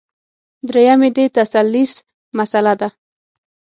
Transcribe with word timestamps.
درېیم 0.69 1.01
یې 1.05 1.09
د 1.15 1.17
تثلیث 1.35 1.93
مسله 2.37 2.73
ده. 2.79 2.89